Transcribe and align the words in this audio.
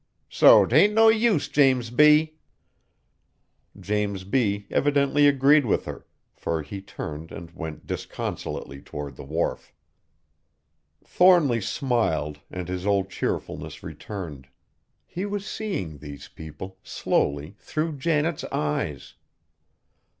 So 0.31 0.65
't 0.65 0.73
ain't 0.75 0.93
no 0.95 1.09
use, 1.09 1.47
James 1.47 1.91
B." 1.91 2.33
James 3.79 4.23
B. 4.23 4.65
evidently 4.71 5.27
agreed 5.27 5.63
with 5.63 5.85
her, 5.85 6.07
for 6.33 6.63
he 6.63 6.81
turned 6.81 7.31
and 7.31 7.51
went 7.51 7.85
disconsolately 7.85 8.81
toward 8.81 9.15
the 9.15 9.23
wharf. 9.23 9.71
Thornly 11.03 11.61
smiled 11.61 12.39
and 12.49 12.67
his 12.67 12.83
old 12.83 13.11
cheerfulness 13.11 13.83
returned. 13.83 14.47
He 15.05 15.27
was 15.27 15.45
seeing 15.45 15.99
these 15.99 16.27
people, 16.29 16.79
slowly, 16.81 17.55
through 17.59 17.97
Janet's 17.99 18.43
eyes. 18.45 19.13